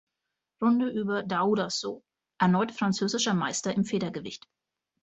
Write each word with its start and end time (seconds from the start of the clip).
Runde 0.59 0.89
über 0.89 1.21
Daouda 1.21 1.69
Sow 1.69 2.01
erneut 2.39 2.71
französischer 2.71 3.35
Meister 3.35 3.71
im 3.75 3.85
Federgewicht. 3.85 4.47